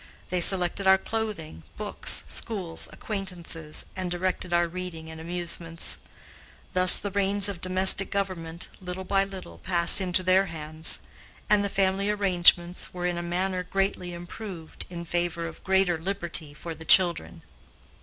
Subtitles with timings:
[0.31, 5.99] They selected our clothing, books, schools, acquaintances, and directed our reading and amusements.
[6.73, 10.97] Thus the reins of domestic government, little by little, passed into their hands,
[11.51, 16.51] and the family arrangements were in a manner greatly improved in favor of greater liberty
[16.55, 17.43] for the children.